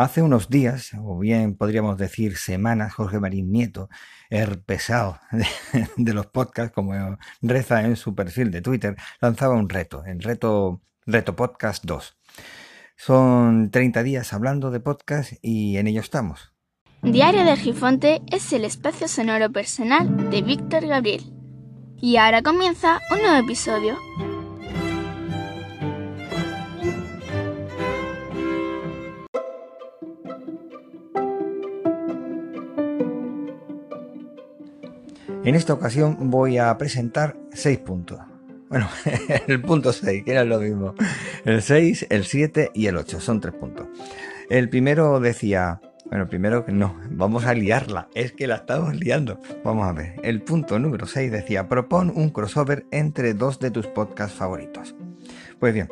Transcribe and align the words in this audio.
Hace 0.00 0.22
unos 0.22 0.48
días, 0.48 0.92
o 0.98 1.18
bien 1.18 1.58
podríamos 1.58 1.98
decir 1.98 2.38
semanas, 2.38 2.94
Jorge 2.94 3.20
Marín 3.20 3.52
Nieto, 3.52 3.90
el 4.30 4.58
pesado 4.62 5.18
de, 5.98 6.14
los 6.14 6.24
podcasts, 6.24 6.72
como 6.74 7.18
reza 7.42 7.84
en 7.84 7.96
su 7.96 8.14
perfil 8.14 8.50
de 8.50 8.62
Twitter, 8.62 8.96
lanzaba 9.20 9.56
un 9.56 9.68
reto, 9.68 10.02
el 10.06 10.22
reto, 10.22 10.80
reto 11.04 11.36
Podcast 11.36 11.84
2. 11.84 12.16
Son 12.96 13.70
30 13.70 14.02
días 14.02 14.32
hablando 14.32 14.70
de 14.70 14.80
podcast 14.80 15.34
y 15.42 15.76
en 15.76 15.86
ello 15.86 16.00
estamos. 16.00 16.54
Diario 17.02 17.44
de 17.44 17.56
Gifonte 17.58 18.22
es 18.32 18.54
el 18.54 18.64
espacio 18.64 19.06
sonoro 19.06 19.52
personal 19.52 20.30
de 20.30 20.40
Víctor 20.40 20.86
Gabriel. 20.86 21.30
Y 22.00 22.16
ahora 22.16 22.40
comienza 22.40 23.00
un 23.12 23.18
nuevo 23.18 23.36
episodio. 23.36 23.98
En 35.42 35.54
esta 35.54 35.72
ocasión 35.72 36.30
voy 36.30 36.58
a 36.58 36.76
presentar 36.76 37.34
seis 37.52 37.78
puntos. 37.78 38.20
Bueno, 38.68 38.88
el 39.48 39.62
punto 39.62 39.92
6, 39.92 40.22
que 40.22 40.32
era 40.32 40.44
lo 40.44 40.60
mismo. 40.60 40.94
El 41.46 41.62
6, 41.62 42.06
el 42.10 42.24
7 42.24 42.70
y 42.74 42.86
el 42.86 42.96
8, 42.98 43.20
son 43.20 43.40
tres 43.40 43.54
puntos. 43.54 43.88
El 44.50 44.68
primero 44.68 45.18
decía, 45.18 45.80
bueno, 46.10 46.28
primero 46.28 46.64
que 46.66 46.72
no, 46.72 47.00
vamos 47.10 47.46
a 47.46 47.54
liarla, 47.54 48.08
es 48.14 48.32
que 48.32 48.46
la 48.46 48.56
estamos 48.56 48.94
liando. 48.94 49.40
Vamos 49.64 49.88
a 49.88 49.92
ver, 49.92 50.16
el 50.22 50.42
punto 50.42 50.78
número 50.78 51.06
6 51.06 51.32
decía, 51.32 51.68
propon 51.68 52.12
un 52.14 52.30
crossover 52.30 52.84
entre 52.90 53.32
dos 53.32 53.58
de 53.60 53.70
tus 53.70 53.86
podcasts 53.86 54.36
favoritos. 54.36 54.94
Pues 55.58 55.72
bien, 55.72 55.88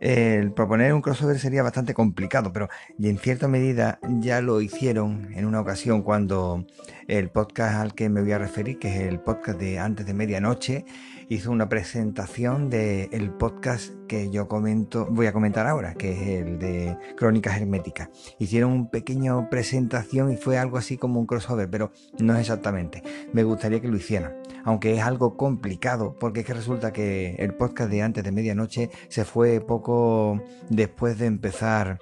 el 0.00 0.52
proponer 0.52 0.92
un 0.92 1.02
crossover 1.02 1.38
sería 1.38 1.62
bastante 1.62 1.94
complicado, 1.94 2.52
pero 2.52 2.68
en 3.00 3.18
cierta 3.18 3.48
medida 3.48 3.98
ya 4.20 4.40
lo 4.40 4.60
hicieron 4.60 5.28
en 5.34 5.46
una 5.46 5.60
ocasión 5.60 6.02
cuando 6.02 6.66
el 7.08 7.30
podcast 7.30 7.76
al 7.76 7.94
que 7.94 8.08
me 8.08 8.20
voy 8.20 8.32
a 8.32 8.38
referir, 8.38 8.78
que 8.78 8.94
es 8.94 9.00
el 9.08 9.20
podcast 9.20 9.58
de 9.58 9.78
antes 9.78 10.06
de 10.06 10.14
medianoche, 10.14 10.84
hizo 11.28 11.50
una 11.50 11.68
presentación 11.68 12.70
del 12.70 13.30
podcast 13.32 13.92
que 14.06 14.30
yo 14.30 14.46
comento, 14.46 15.06
voy 15.10 15.26
a 15.26 15.32
comentar 15.32 15.66
ahora, 15.66 15.94
que 15.94 16.12
es 16.12 16.46
el 16.46 16.58
de 16.58 16.96
Crónicas 17.16 17.60
Herméticas. 17.60 18.10
Hicieron 18.38 18.72
un 18.72 18.90
pequeño 18.90 19.48
presentación 19.50 20.30
y 20.30 20.36
fue 20.36 20.58
algo 20.58 20.78
así 20.78 20.96
como 20.96 21.18
un 21.18 21.26
crossover, 21.26 21.68
pero 21.68 21.90
no 22.18 22.34
es 22.34 22.40
exactamente. 22.40 23.02
Me 23.32 23.42
gustaría 23.42 23.80
que 23.80 23.88
lo 23.88 23.96
hicieran, 23.96 24.34
aunque 24.66 24.94
es 24.96 25.02
algo 25.02 25.36
complicado, 25.36 26.16
porque 26.18 26.40
es 26.40 26.46
que 26.46 26.52
resulta 26.52 26.92
que 26.92 27.36
el 27.36 27.54
podcast 27.54 27.88
de 27.88 28.02
antes 28.02 28.24
de 28.24 28.32
medianoche 28.32 28.90
se 29.08 29.24
fue 29.24 29.60
poco 29.60 30.42
después 30.68 31.18
de 31.18 31.26
empezar 31.26 32.00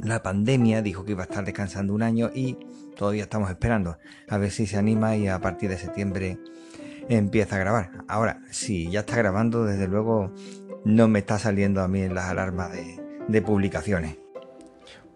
la 0.00 0.22
pandemia, 0.22 0.80
dijo 0.80 1.04
que 1.04 1.12
iba 1.12 1.22
a 1.22 1.26
estar 1.26 1.44
descansando 1.44 1.92
un 1.92 2.02
año 2.02 2.30
y 2.34 2.56
todavía 2.96 3.24
estamos 3.24 3.50
esperando 3.50 3.98
a 4.26 4.38
ver 4.38 4.50
si 4.50 4.66
se 4.66 4.78
anima 4.78 5.16
y 5.16 5.28
a 5.28 5.38
partir 5.38 5.68
de 5.68 5.76
septiembre 5.76 6.38
empieza 7.10 7.56
a 7.56 7.58
grabar. 7.58 7.90
Ahora, 8.08 8.40
si 8.50 8.90
ya 8.90 9.00
está 9.00 9.16
grabando, 9.16 9.66
desde 9.66 9.86
luego 9.86 10.32
no 10.86 11.08
me 11.08 11.18
está 11.18 11.38
saliendo 11.38 11.82
a 11.82 11.88
mí 11.88 12.00
en 12.00 12.14
las 12.14 12.24
alarmas 12.24 12.70
de, 12.72 13.42
publicaciones. 13.42 14.16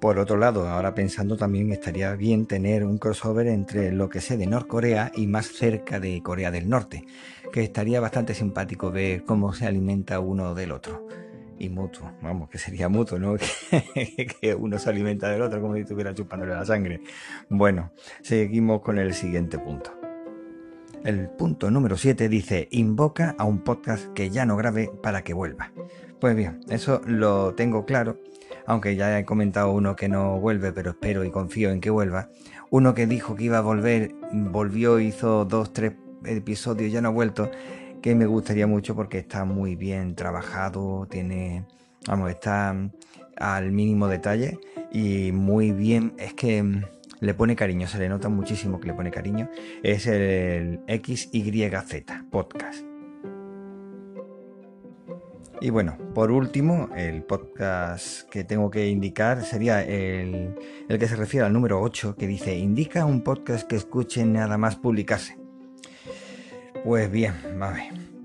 Por 0.01 0.19
otro 0.19 0.37
lado, 0.37 0.69
ahora 0.69 0.95
pensando 0.95 1.39
también 1.39 1.73
estaría 1.73 2.15
bien 2.15 2.45
tener 2.45 2.85
un 2.85 2.99
crossover 2.99 3.47
entre 3.47 3.93
lo 3.93 4.11
que 4.11 4.21
sé 4.21 4.37
de 4.37 4.47
Norcorea 4.47 5.11
y 5.15 5.27
más 5.27 5.47
cerca 5.47 5.99
de 5.99 6.23
Corea 6.23 6.51
del 6.51 6.69
Norte, 6.69 7.07
que 7.51 7.63
estaría 7.63 7.99
bastante 7.99 8.35
simpático 8.35 8.91
ver 8.91 9.25
cómo 9.25 9.55
se 9.55 9.67
alimenta 9.67 10.21
uno 10.21 10.55
del 10.55 10.73
otro. 10.73 11.09
Y 11.59 11.71
mutuo, 11.71 12.13
vamos, 12.21 12.51
que 12.51 12.59
sería 12.59 12.91
mutuo, 12.91 13.19
¿no? 13.19 13.37
que 14.41 14.55
uno 14.55 14.79
se 14.79 14.91
alimenta 14.91 15.31
del 15.31 15.41
otro 15.41 15.63
como 15.63 15.75
si 15.75 15.81
estuviera 15.81 16.13
chupándole 16.13 16.53
la 16.53 16.67
sangre. 16.67 17.01
Bueno, 17.49 17.93
seguimos 18.21 18.83
con 18.83 18.99
el 18.99 19.15
siguiente 19.15 19.59
punto. 19.59 19.99
El 21.05 21.31
punto 21.31 21.71
número 21.71 21.97
7 21.97 22.29
dice, 22.29 22.69
invoca 22.71 23.35
a 23.39 23.45
un 23.45 23.61
podcast 23.61 24.13
que 24.13 24.29
ya 24.29 24.45
no 24.45 24.57
grabe 24.57 24.91
para 25.03 25.23
que 25.23 25.33
vuelva. 25.33 25.73
Pues 26.21 26.37
bien, 26.37 26.61
eso 26.69 27.01
lo 27.07 27.55
tengo 27.55 27.87
claro, 27.87 28.19
aunque 28.67 28.97
ya 28.97 29.19
he 29.19 29.25
comentado 29.25 29.71
uno 29.71 29.97
que 29.97 30.09
no 30.09 30.39
vuelve, 30.39 30.73
pero 30.73 30.91
espero 30.91 31.25
y 31.25 31.31
confío 31.31 31.71
en 31.71 31.81
que 31.81 31.91
vuelva. 31.91 32.29
Uno 32.71 32.95
que 32.95 33.07
dijo 33.07 33.37
que 33.37 33.45
iba 33.45 33.59
a 33.59 33.63
volver, 33.63 34.15
volvió, 34.33 34.99
hizo 34.99 35.45
dos, 35.45 35.73
tres 35.73 35.93
episodios, 36.25 36.93
ya 36.93 37.01
no 37.01 37.09
ha 37.09 37.13
vuelto, 37.13 37.51
que 38.03 38.15
me 38.15 38.27
gustaría 38.27 38.67
mucho 38.67 38.95
porque 38.95 39.19
está 39.19 39.45
muy 39.45 39.77
bien 39.77 40.15
trabajado, 40.15 41.07
tiene, 41.09 41.65
vamos, 42.07 42.31
está 42.31 42.75
al 43.37 43.73
mínimo 43.73 44.09
detalle 44.09 44.59
y 44.93 45.31
muy 45.33 45.73
bien, 45.73 46.15
es 46.19 46.35
que 46.35 46.83
le 47.21 47.35
pone 47.35 47.57
cariño, 47.57 47.87
se 47.87 47.99
le 47.99 48.09
nota 48.09 48.29
muchísimo 48.29 48.81
que 48.81 48.89
le 48.89 48.95
pone 48.95 49.11
cariño, 49.11 49.49
es 49.83 50.07
el 50.07 50.81
XYZ 50.89 52.05
Podcast. 52.31 52.96
Y 55.61 55.71
bueno, 55.71 55.97
por 56.15 56.31
último, 56.31 56.91
el 56.97 57.23
podcast 57.23 58.29
que 58.29 58.45
tengo 58.45 58.71
que 58.71 58.89
indicar 58.89 59.43
sería 59.43 59.83
el, 59.83 60.55
el, 60.89 60.99
que 60.99 61.09
se 61.09 61.17
refiere 61.17 61.47
al 61.47 61.53
número 61.53 61.81
8, 61.81 62.15
que 62.17 62.27
dice, 62.27 62.57
indica 62.57 63.07
un 63.07 63.23
podcast 63.23 63.67
que 63.67 63.77
escuche 63.77 64.25
nada 64.25 64.59
más 64.59 64.77
publicarse. 64.77 65.39
Pues 66.85 67.11
bien, 67.11 67.35
a 67.61 67.71
ver 67.71 68.16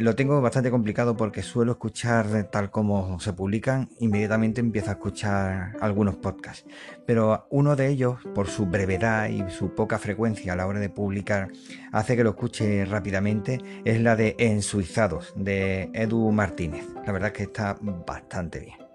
lo 0.00 0.14
tengo 0.14 0.40
bastante 0.40 0.70
complicado 0.70 1.16
porque 1.16 1.42
suelo 1.42 1.72
escuchar 1.72 2.48
tal 2.50 2.70
como 2.70 3.18
se 3.18 3.32
publican, 3.32 3.88
inmediatamente 3.98 4.60
empiezo 4.60 4.90
a 4.90 4.92
escuchar 4.92 5.76
algunos 5.80 6.16
podcasts. 6.16 6.66
Pero 7.06 7.46
uno 7.50 7.76
de 7.76 7.88
ellos, 7.88 8.18
por 8.34 8.48
su 8.48 8.66
brevedad 8.66 9.28
y 9.28 9.50
su 9.50 9.74
poca 9.74 9.98
frecuencia 9.98 10.52
a 10.52 10.56
la 10.56 10.66
hora 10.66 10.78
de 10.78 10.90
publicar, 10.90 11.48
hace 11.92 12.16
que 12.16 12.24
lo 12.24 12.30
escuche 12.30 12.84
rápidamente, 12.84 13.58
es 13.84 14.00
la 14.00 14.16
de 14.16 14.36
Ensuizados, 14.38 15.32
de 15.36 15.90
Edu 15.94 16.30
Martínez. 16.30 16.84
La 17.06 17.12
verdad 17.12 17.28
es 17.28 17.34
que 17.34 17.42
está 17.44 17.76
bastante 17.80 18.60
bien. 18.60 18.89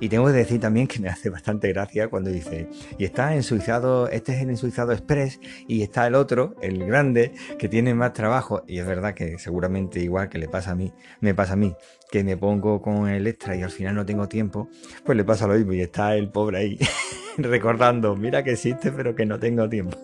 Y 0.00 0.08
tengo 0.08 0.26
que 0.26 0.32
decir 0.32 0.60
también 0.60 0.86
que 0.86 0.98
me 0.98 1.08
hace 1.08 1.30
bastante 1.30 1.68
gracia 1.68 2.08
cuando 2.08 2.30
dice, 2.30 2.68
y 2.98 3.04
está 3.04 3.34
ensuizado, 3.34 4.08
este 4.08 4.34
es 4.34 4.42
el 4.42 4.50
ensuizado 4.50 4.92
express, 4.92 5.40
y 5.66 5.82
está 5.82 6.06
el 6.06 6.14
otro, 6.14 6.54
el 6.62 6.84
grande, 6.86 7.32
que 7.58 7.68
tiene 7.68 7.94
más 7.94 8.12
trabajo. 8.12 8.62
Y 8.66 8.78
es 8.78 8.86
verdad 8.86 9.14
que 9.14 9.38
seguramente 9.38 10.00
igual 10.00 10.28
que 10.28 10.38
le 10.38 10.48
pasa 10.48 10.72
a 10.72 10.74
mí, 10.74 10.92
me 11.20 11.34
pasa 11.34 11.54
a 11.54 11.56
mí, 11.56 11.74
que 12.10 12.24
me 12.24 12.36
pongo 12.36 12.80
con 12.82 13.08
el 13.08 13.26
extra 13.26 13.56
y 13.56 13.62
al 13.62 13.70
final 13.70 13.94
no 13.94 14.06
tengo 14.06 14.28
tiempo, 14.28 14.68
pues 15.04 15.16
le 15.16 15.24
pasa 15.24 15.46
lo 15.46 15.54
mismo 15.54 15.72
y 15.72 15.80
está 15.80 16.16
el 16.16 16.30
pobre 16.30 16.58
ahí 16.58 16.78
recordando, 17.38 18.16
mira 18.16 18.42
que 18.42 18.52
existe 18.52 18.90
pero 18.92 19.14
que 19.14 19.26
no 19.26 19.38
tengo 19.38 19.68
tiempo. 19.68 19.96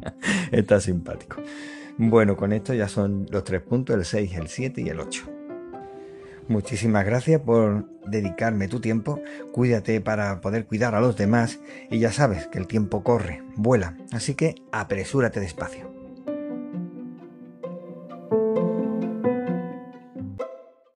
está 0.52 0.80
simpático. 0.80 1.42
Bueno, 1.98 2.36
con 2.36 2.52
esto 2.52 2.74
ya 2.74 2.88
son 2.88 3.26
los 3.30 3.42
tres 3.44 3.62
puntos, 3.62 3.96
el 3.96 4.04
6, 4.04 4.34
el 4.36 4.48
7 4.48 4.82
y 4.82 4.88
el 4.90 5.00
8. 5.00 5.35
Muchísimas 6.48 7.04
gracias 7.04 7.40
por 7.40 7.88
dedicarme 8.06 8.68
tu 8.68 8.80
tiempo. 8.80 9.20
Cuídate 9.52 10.00
para 10.00 10.40
poder 10.40 10.66
cuidar 10.66 10.94
a 10.94 11.00
los 11.00 11.16
demás 11.16 11.58
y 11.90 11.98
ya 11.98 12.12
sabes 12.12 12.46
que 12.46 12.58
el 12.58 12.66
tiempo 12.66 13.02
corre, 13.02 13.42
vuela, 13.56 13.96
así 14.12 14.34
que 14.34 14.54
apresúrate 14.70 15.40
despacio. 15.40 15.95